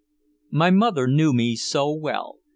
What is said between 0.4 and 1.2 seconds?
My mother